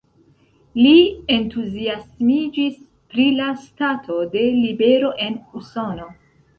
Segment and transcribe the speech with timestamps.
[0.79, 0.93] Li
[1.35, 2.81] entuziasmiĝis
[3.13, 6.15] pri la stato de libero en Usono.